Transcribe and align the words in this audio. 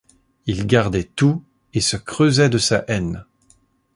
Il 0.47 0.65
gardait 0.65 1.03
tout, 1.03 1.43
et 1.75 1.79
se 1.79 1.95
creusait 1.95 2.49
de 2.49 2.57
sa 2.57 2.83
haine. 2.87 3.23